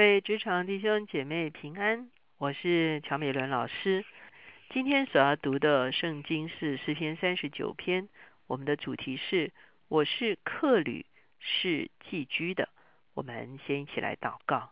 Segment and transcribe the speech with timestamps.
[0.00, 4.02] 各位职场弟兄姐妹平安，我是乔美伦老师。
[4.70, 8.08] 今天所要读的圣经是诗篇三十九篇，
[8.46, 9.52] 我们的主题是
[9.88, 11.04] 我是客旅，
[11.38, 12.70] 是寄居的。
[13.12, 14.70] 我们先一起来祷告，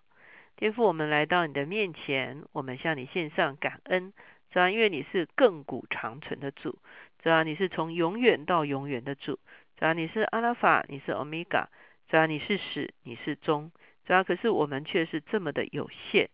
[0.57, 4.15] 天父，我们来到你的面前，我们向你献上感恩，
[4.51, 6.79] 主要因为你是亘古长存的主，
[7.23, 9.39] 主要你是从永远到永远的主，
[9.77, 11.69] 主要你是阿拉法，你是欧米伽，
[12.09, 13.71] 主要你是始，你是终。
[14.09, 16.31] 主要可是我们却是这么的有限，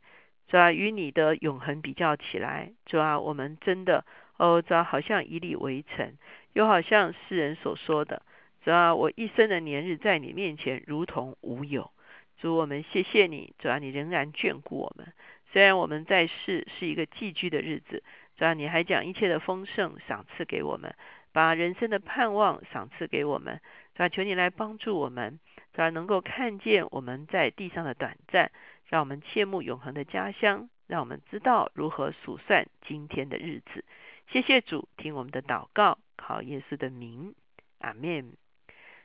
[0.46, 4.04] 主要与你的永恒比较起来，主要我们真的
[4.36, 6.16] 哦，主要好像以你为尘，
[6.52, 8.22] 又好像世人所说的，
[8.62, 11.90] 主要我一生的年日在你面前如同无有。
[12.38, 15.12] 主我们谢谢你，主要你仍然眷顾我们，
[15.50, 18.04] 虽然我们在世是一个寄居的日子，
[18.38, 20.94] 主要你还将一切的丰盛赏赐给我们，
[21.32, 23.60] 把人生的盼望赏赐给我们，
[23.96, 25.40] 主要求你来帮助我们。
[25.82, 28.52] 而能够看见我们在地上的短暂，
[28.86, 33.84] 让我们切慕永恒的家乡，让我们知道如何数算今天的日子。
[34.28, 37.34] 谢谢主，听我们的祷告，靠耶稣的名，
[37.78, 38.32] 阿门。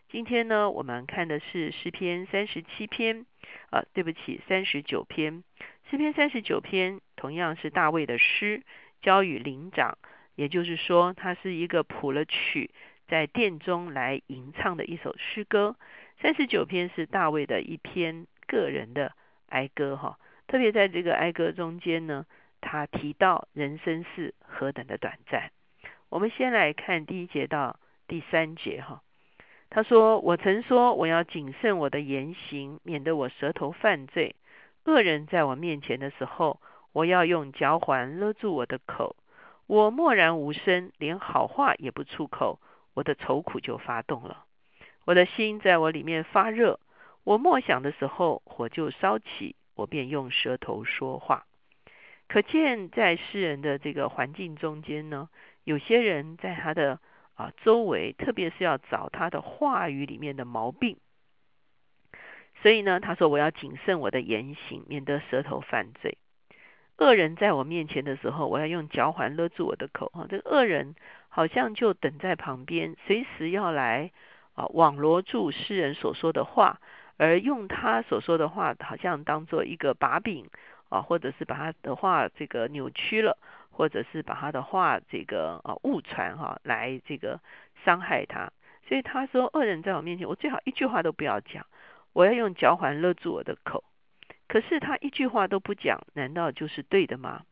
[0.10, 3.26] 今天呢，我们看的是诗篇三十七篇，
[3.72, 5.44] 呃，对不起，三十九篇。
[5.90, 8.64] 诗篇三十九篇同样是大卫的诗，
[9.02, 9.98] 交与灵长，
[10.36, 12.72] 也就是说，它是一个谱了曲，
[13.08, 15.76] 在殿中来吟唱的一首诗歌。
[16.22, 19.14] 三十九篇是大卫的一篇个人的
[19.48, 22.26] 哀歌，哈，特别在这个哀歌中间呢，
[22.60, 25.52] 他提到人生是何等的短暂。
[26.10, 29.02] 我们先来看第一节到第三节，哈，
[29.70, 34.36] 他说：“我曾说我要谨慎我的言行，免得我舌头犯罪。
[34.84, 36.60] 恶人在我面前的时候，
[36.92, 39.16] 我要用脚环勒住我的口。
[39.68, 42.60] 我默然无声，连好话也不出口，
[42.94, 44.44] 我的愁苦就发动了。”
[45.10, 46.80] 我的心在我里面发热，
[47.24, 51.48] 我默想的时候，火就烧起，我便用舌头说话。
[52.28, 55.28] 可见在诗人的这个环境中间呢，
[55.64, 57.00] 有些人在他的
[57.34, 60.98] 啊周围，特别是要找他的话语里面的毛病。
[62.62, 66.20] 所以呢，他说我要谨慎我的言行，免得舌头犯罪。
[67.00, 70.12] 恶人在我面前的时候，我要用脚环勒住我的口。
[70.14, 70.94] 哈，这个恶人
[71.30, 74.12] 好像就等在旁边，随时要来。
[74.60, 76.82] 啊，网罗住诗人所说的话，
[77.16, 80.50] 而用他所说的话，好像当做一个把柄
[80.90, 83.38] 啊，或者是把他的话这个扭曲了，
[83.72, 87.40] 或者是把他的话这个啊误传哈，来这个
[87.86, 88.52] 伤害他。
[88.86, 91.66] 所以他说，恶人在我面前，我最好一句话都不要讲，
[92.12, 93.86] 我要用脚环勒住我的口。
[94.50, 97.44] 可是他一句话都不讲，难道就是对的吗？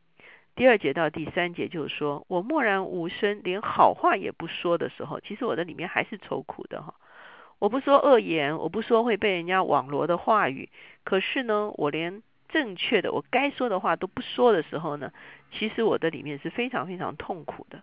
[0.58, 6.94] 第二节到第三节就是说，我默然无声，连好话也不说的时候，其实我的里面还是愁苦的哈。
[7.60, 10.68] 我不说恶言，我不说会被人家网罗的话语，
[11.04, 15.12] 可是呢，我连正确的我该说的话都不说的时候呢，
[15.52, 17.80] 其实我的里面是非常非常痛苦的。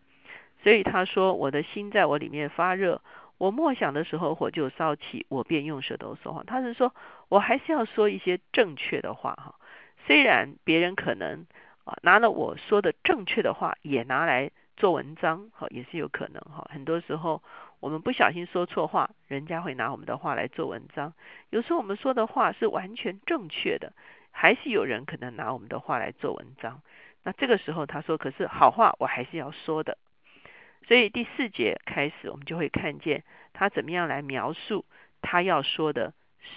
[0.61, 3.01] 所以他说，我的心在我里面发热，
[3.37, 6.43] 我默想的时候火就烧起，我便用舌头说话。
[6.45, 6.93] 他是说
[7.29, 9.55] 我还是要说一些正确的话哈，
[10.05, 11.45] 虽然别人可能。
[11.85, 16.67] 啊，拿了我说的正确的话，也拿来做文章，哈，也是有可能哈。
[16.73, 17.43] 很多时候
[17.79, 21.13] 我们不小心说错话，人家会拿我们的话来做文章。
[21.51, 23.93] 有时候我们说的话是完全正确的，
[24.31, 26.81] 还是有人可能拿我们的话来做文章。
[27.23, 29.99] 那这个时候他说，可是好话我还是要说的。
[30.87, 34.85] 所以第四节开始，我们就会看见他怎么样来描述
[35.21, 36.13] 他要说的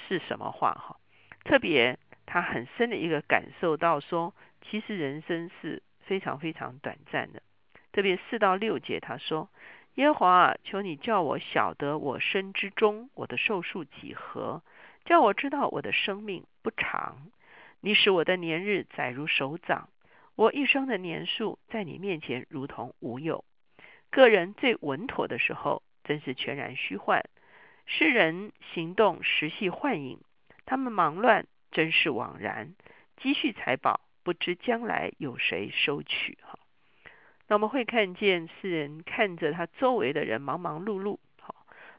[0.08, 0.96] 是什么话，哈。
[1.44, 4.32] 特别他很深的一个感受到说。
[4.62, 7.42] 其实人生是非常非常短暂的，
[7.92, 9.48] 特别四到六节，他说
[9.96, 14.62] ：“耶和华，求你叫我晓得我生之中我的寿数几何，
[15.04, 17.30] 叫我知道我的生命不长。
[17.80, 19.88] 你使我的年日载如手掌，
[20.34, 23.44] 我一生的年数在你面前如同无有。
[24.10, 27.22] 个人最稳妥的时候，真是全然虚幻；
[27.86, 30.20] 世人行动实系幻影，
[30.66, 32.74] 他们忙乱真是枉然，
[33.16, 36.58] 积蓄财宝。”不知将来有谁收取哈？
[37.46, 41.54] 那我们会看见世人看着他周围的人忙忙碌碌，好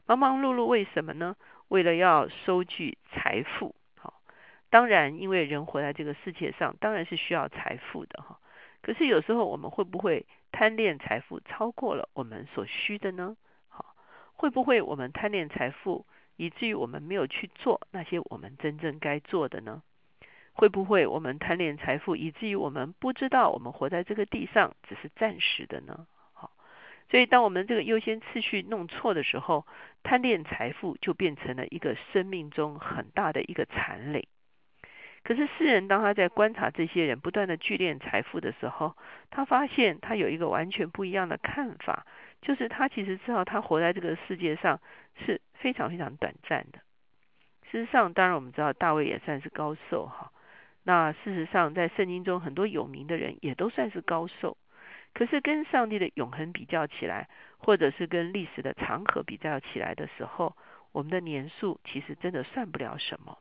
[0.06, 1.34] 忙忙碌碌，为什么呢？
[1.66, 4.22] 为了要收据财富，好，
[4.68, 8.38] 当然因为人活在这个世界上，当然是需要财富的哈。
[8.80, 13.36] 可是有时候我们会不会贪恋财富超过了我们所需的呢？
[13.66, 13.96] 好，
[14.34, 16.06] 会不会我们贪恋财富，
[16.36, 19.82] 以至于我们没有去做那些我们真正该做的呢？
[20.60, 26.06] 会不会我们贪恋财富，以至于我们不知道我们活在这个地上只是暂时的呢？
[26.34, 26.50] 好，
[27.10, 29.66] 所以当我们这个优先次序弄错的时候，
[30.02, 34.28] 贪恋财富就变成了一个生命中很大的一个残累。
[35.22, 38.94] 可是诗人当他在观察这些人不断的聚敛财富的时候，
[39.30, 42.04] 他发现他有一个完全不一样的看法，
[42.42, 44.78] 就是他其实知道他活在这个世界上
[45.24, 46.80] 是非常非常短暂的。
[47.70, 50.30] 事实上，当然我们知道大卫也算是高寿哈。
[50.82, 54.56] 那事实上，在圣经中很多有名的人也都算是高寿。
[55.12, 57.28] 可是跟上帝的永恒比较起来，
[57.58, 60.56] 或者是跟历史的长河比较起来的时候，
[60.92, 63.38] 我们的年数其实真的算不了什么。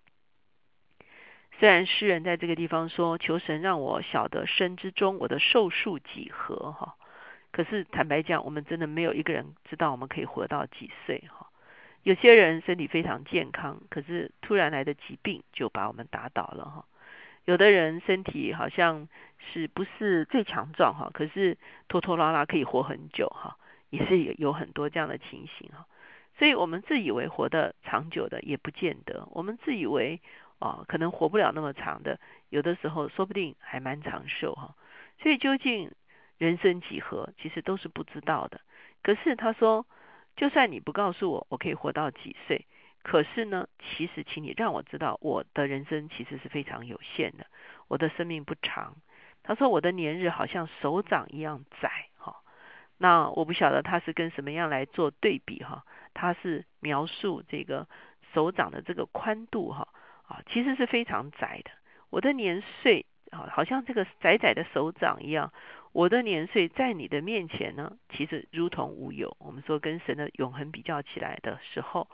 [1.59, 6.95] 虽然诗人在这个地方说：“求神让我晓得生之中我的寿数几何。”哈，
[7.51, 11.23] 可是坦白讲，我们真的没有一个人知道我们可以活到几岁。
[11.29, 11.47] 哈，
[12.01, 16.65] 有些人身体非常健康，可是突然来的疾病就把我们打倒了。
[16.65, 16.85] 哈。
[17.49, 19.07] 有的人身体好像
[19.39, 21.57] 是不是最强壮哈，可是
[21.87, 23.57] 拖拖拉拉可以活很久哈，
[23.89, 25.87] 也是有有很多这样的情形哈。
[26.37, 30.21] 所以我们自以为活得长久的，也不见得；我们自以为
[30.59, 32.19] 啊，可能活不了那么长的，
[32.49, 34.75] 有的时候说不定还蛮长寿哈。
[35.19, 35.91] 所以究竟
[36.37, 38.61] 人生几何，其实都是不知道的。
[39.01, 39.87] 可是他说，
[40.35, 42.67] 就算你不告诉我，我可以活到几岁。
[43.09, 47.47] 可是呢，其实，请你让我知道，我的人生其实是非常有限的，
[47.87, 48.97] 我的生命不长。
[49.41, 52.35] 他说，我的年日好像手掌一样窄，哈。
[52.99, 55.85] 那我不晓得他是跟什么样来做对比，哈。
[56.13, 57.87] 他是描述这个
[58.31, 59.87] 手掌的这个宽度，哈，
[60.27, 61.71] 啊，其实是非常窄的。
[62.11, 65.51] 我的年岁啊，好像这个窄窄的手掌一样。
[65.93, 69.35] 我的年岁在你的面前呢，其实如同无有。
[69.39, 72.07] 我们说跟神的永恒比较起来的时候。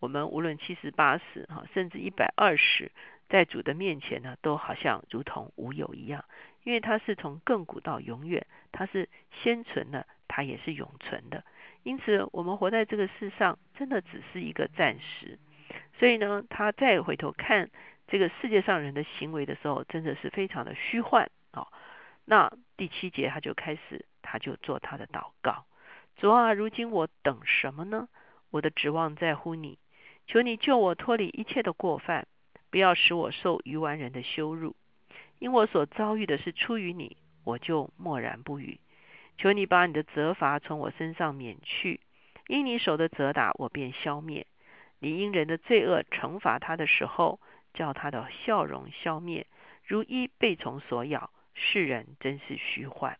[0.00, 2.92] 我们无论七十八十哈，甚至一百二十，
[3.28, 6.24] 在主的面前呢，都好像如同无有一样，
[6.62, 9.08] 因为它是从亘古到永远，它是
[9.42, 11.44] 先存的，它也是永存的。
[11.82, 15.38] 因此，我们活在这个世上，真的只是一个暂时。
[15.98, 17.70] 所以呢，他再回头看
[18.06, 21.66] 这个世界上人的行为的时候，真的是非常的虚幻啊。
[22.24, 25.64] 那第七节他就开始，他就做他的祷告：
[26.16, 28.08] 主啊，如今我等什么呢？
[28.50, 29.76] 我的指望在乎你。
[30.28, 32.28] 求你救我脱离一切的过犯，
[32.70, 34.76] 不要使我受愚顽人的羞辱。
[35.38, 38.78] 因我所遭遇的是出于你，我就默然不语。
[39.38, 42.00] 求你把你的责罚从我身上免去，
[42.46, 44.46] 因你手的责打我便消灭。
[44.98, 47.40] 你因人的罪恶惩罚他的时候，
[47.72, 49.46] 叫他的笑容消灭，
[49.86, 51.30] 如一被虫所咬。
[51.54, 53.16] 世人真是虚幻。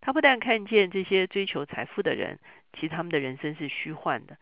[0.00, 2.38] 他不但看见这些追求财富的人，
[2.74, 4.36] 其实他们的人生是虚幻的。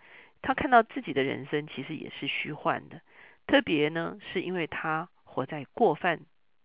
[0.45, 3.01] 他看到自己的人生其实也是虚幻的，
[3.47, 6.21] 特别呢是因为他活在过犯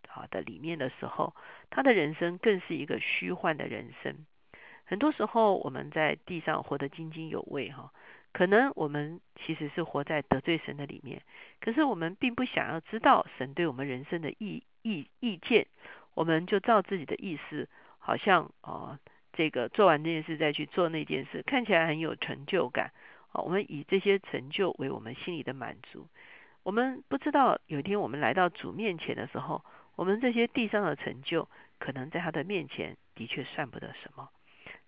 [0.09, 1.33] 啊的里面的时候，
[1.69, 4.25] 他的人生更是一个虚幻的人生。
[4.83, 7.93] 很多时候我们在地上活得津津有味哈，
[8.33, 11.21] 可能我们其实是活在得罪神的里面，
[11.61, 15.67] 可是我们并不想要知道神对我们人生的意意意见，
[16.15, 18.99] 我们就照自己的意思，好像啊
[19.31, 22.91] 这个做完这件事再去做那件事，看起来很有成就感。
[23.31, 26.07] 好，我们以这些成就为我们心里的满足。
[26.63, 29.63] 我们不知道有一天我们来到主面前的时候，
[29.95, 31.47] 我们这些地上的成就，
[31.77, 34.29] 可能在他的面前的确算不得什么。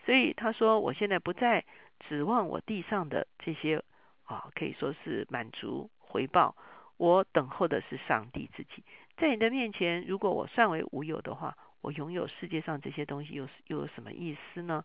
[0.06, 1.64] 所以他说：“我现在不再
[2.00, 3.84] 指望我地上的这些
[4.26, 6.56] 啊，可以说是满足回报。
[6.98, 8.84] 我等候的是上帝自己。
[9.18, 14.84] 在你的面前，如果我算为无有的话，我拥有世界上这些东西又是又有什么意思呢？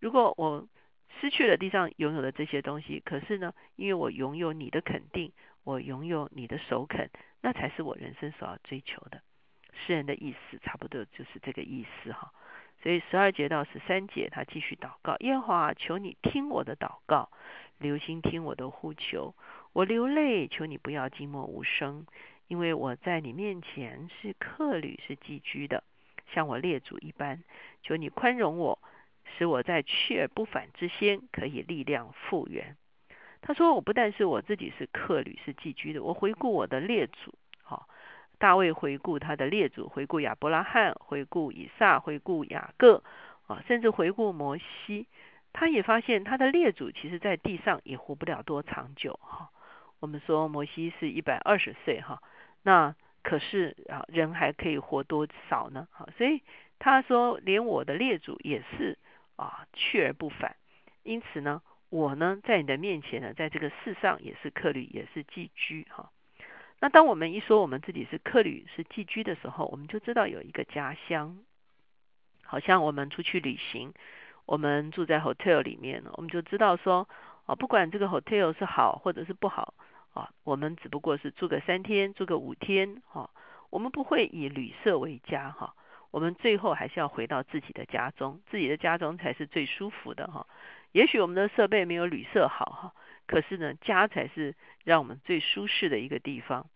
[0.00, 0.66] 如果我……
[1.20, 5.32] 失去了地上拥有的这些东西，可是呢，因为我拥有你的肯定，
[5.64, 7.10] 我拥有你的首肯，
[7.40, 9.20] 那才是我人生所要追求的。
[9.72, 12.32] 诗人的意思差不多就是这个意思哈。
[12.82, 17.30] 所以十二节到十三节，他继续祷告：耶和华，求你听我的祷告，
[17.78, 19.34] 留心听我的呼求。
[19.72, 22.06] 我流泪，求你不要静默无声，
[22.46, 25.82] 因为我在你面前是客旅，是寄居的，
[26.32, 27.42] 像我列祖一般。
[27.82, 28.78] 求你宽容我。
[29.36, 32.76] 使我在去而不返之先可以力量复原。
[33.40, 37.32] 他说：“我不但是我自己是客旅是寄居的，我回顾我的列祖，
[37.62, 37.88] 好，
[38.36, 43.04] 大卫回顾他的列祖，回顾亚伯拉罕，回顾以撒，回顾雅各，
[43.46, 45.06] 啊，甚至回顾摩西，
[45.52, 49.50] 他也发现他的列祖其实在地上也活不了多长久，哈。
[50.00, 52.20] 我们说摩西是一百二十岁，哈，
[52.64, 52.92] 那
[53.22, 55.86] 可是啊，人还可以活多少呢？
[55.92, 56.42] 好，所以
[56.80, 58.98] 他说，连我的列祖也是。”
[59.38, 60.56] 啊，去而不返。
[61.04, 66.10] 因此呢，我呢，在你的面前呢，在这个世上也是客旅，也是寄居哈。
[66.80, 71.38] 那当我们一说我们自己是客旅，是寄居的时候，我们就知道有一个家乡。
[72.42, 73.92] 好像我们出去旅行，
[74.46, 77.06] 我们住在 hotel 里面，我们就知道说，
[77.44, 79.74] 啊，不管这个 hotel 是好或者是不好，
[80.14, 83.28] 啊，我们只不过是住个三天，住个五天，哈，
[83.68, 85.74] 我们不会以旅社为家哈，
[86.10, 90.46] 我们最后还是要回到自己的家中，自己的家中才是最舒服的哈。
[90.92, 92.94] 也许我们的设备没有旅社好哈，
[93.26, 96.66] 可是呢，家才是让我们最舒适的一个地方。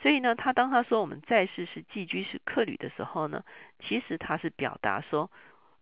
[0.00, 3.44] 所以呢，他当他说我们在世是寄居是客旅的时候呢，
[3.80, 5.30] 其实他是表达说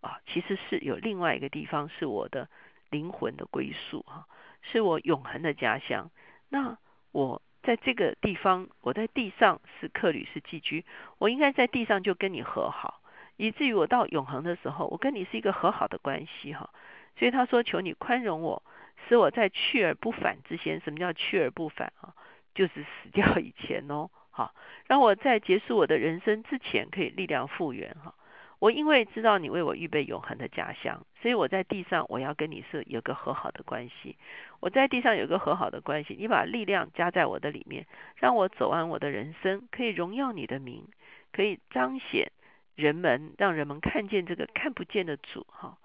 [0.00, 2.48] 啊，其实是有另外一个地方是我的
[2.90, 4.26] 灵魂的归宿哈，
[4.62, 6.10] 是我永恒的家乡。
[6.48, 6.78] 那
[7.12, 10.84] 我在这个地方，我在地上是客旅是寄居，
[11.18, 13.00] 我应该在地上就跟你和好，
[13.36, 16.70] 以至于我到永恒的时候，我跟你是一个和好的关系哈。
[17.18, 18.62] 所以他说：“求你宽容我，
[19.08, 22.14] 使我在去而不返之前，什么叫去而不返啊？
[22.54, 24.54] 就是死掉 以前哦，好，
[24.86, 28.14] 让我在结束我的人生之前，可以力量复原哈。
[28.58, 34.16] 我因为知道你为我预备永恒的家乡，所以我在地上我要跟你是有个和好的关系。
[34.60, 37.86] 我在地上有个和好的关系，你把力量加在我的里面，
[38.16, 40.88] 让我走完我的人生，可以荣耀你的名，
[41.32, 42.32] 可以彰显
[42.74, 45.76] 人们，让人们看见这个看不见的主哈。”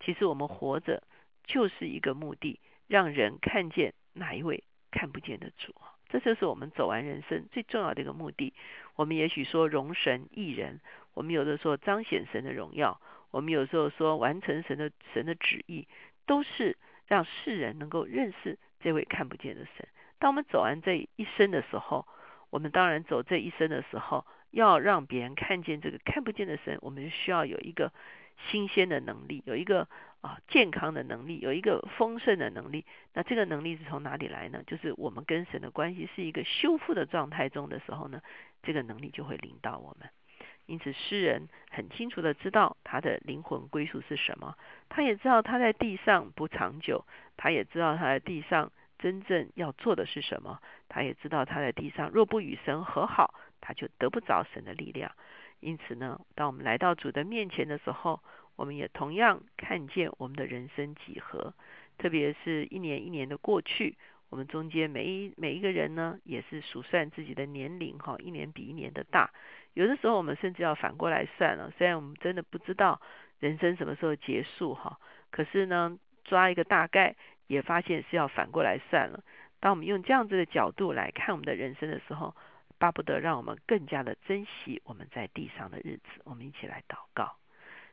[0.00, 1.02] 其实我们活着
[1.44, 5.74] 就是一个目的，让人看见哪一位看不见的主
[6.10, 8.54] 这就是我们走完人生最重要的一个目的。
[8.96, 10.80] 我们也许说容神益人，
[11.18, 13.00] 我们有的时候彰显神的荣耀，
[13.32, 15.88] 我们有时候说完成神的神的旨意，
[16.26, 19.88] 都是让世人能够认识这位看不见的神。
[20.20, 22.06] 当我们走完这一生的时候，
[22.50, 27.92] 我们当然走这一生的时候，要让别人看见这个看不见的神，我们需要有一个。
[28.52, 29.88] 新鲜的能力，有一个
[30.20, 32.84] 啊健康的能力，有一个丰盛的能力。
[33.12, 34.62] 那这个能力是从哪里来呢？
[34.64, 38.22] 就是我们跟神的关系是一个修复的状态中的时候呢，
[38.62, 40.08] 这个能力就会领导我们。
[40.68, 44.54] 因此，诗人很清楚的知道他的灵魂归属是什么，
[44.90, 47.06] 他也知道他在地上不长久，
[47.38, 53.32] 他也知道他在地上真正要做的是什么，他也知道他在地上若不与神和好，
[53.62, 55.10] 他就得不着神的力量。
[55.60, 58.20] 因此呢，当我们来到主的面前的时候，
[58.54, 61.54] 我们也同样看见我们的人生几何。
[61.96, 63.96] 特别是一年一年的过去，
[64.28, 69.30] 我们中间每一每一个人呢，也是数算自己的年龄哈，一年比一年的大。
[69.78, 73.00] 有的时候我们甚至要反过来算了，虽然我们真的不知道
[73.38, 74.98] 人生什么时候结束哈，
[75.30, 77.14] 可是呢，抓一个大概，
[77.46, 79.22] 也发现是要反过来算了。
[79.60, 82.34] 当我们用这样子的角度来看我们的人生的时候，
[82.80, 86.02] 巴不得让我们更加的珍惜我们在地上的日子。
[86.24, 87.36] 我们一起来祷告。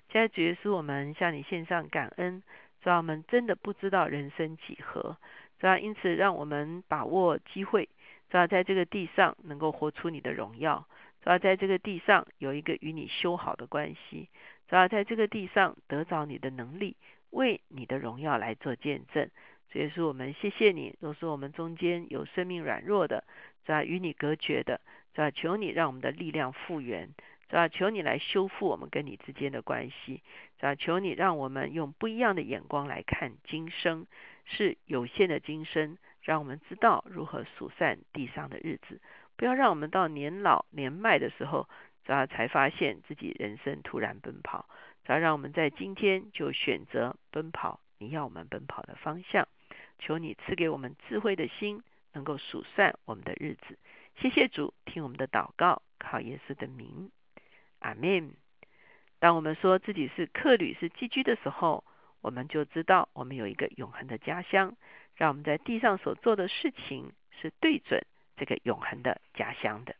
[0.10, 2.42] 现在主耶稣，我们向你献上感恩，
[2.82, 5.18] 主要我们真的不知道人生几何，
[5.60, 7.88] 主要因此让我们把握机会，
[8.32, 10.88] 主要在这个地上能够活出你的荣耀，
[11.25, 14.29] 主要在这个地上有一个与你修好的关系，
[14.67, 16.96] 主要在这个地上得着你的能力，
[17.32, 19.27] 为你的荣耀来做见证。
[19.72, 20.96] 主耶稣，我们谢谢你。
[21.00, 23.24] 若是我们中间有生命软弱的，
[23.65, 24.79] 在与你隔绝的，
[25.15, 27.10] 在求你让我们的力量复原，
[27.50, 30.22] 在求你来修复我们跟你之间的关系，
[30.60, 34.05] 在求你让我们用不一样的眼光来看今生
[34.46, 39.01] 是有限的今生，让我们知道如何数散地上的日子，
[39.36, 41.68] 不要让我们到年老年迈的时候，
[42.06, 44.68] 才才发现自己人生突然奔跑，
[45.08, 49.48] 要让我们在今天就选择奔跑你要我们奔跑的方向。
[50.00, 51.84] 求你赐给我们智慧的心。
[52.15, 53.77] 能够数算我们的日子，
[54.15, 57.12] 谢谢主，听我们的祷告，靠耶稣的名，
[57.80, 58.32] 阿门。
[59.20, 61.84] 当我们说自己是客旅、是寄居的时候，
[62.22, 64.77] 我们就知道我们有一个永恒的家乡，
[65.15, 67.12] 让我们在地上所做的事情
[67.42, 68.06] 是对准
[68.38, 69.96] 这个永恒的家乡的。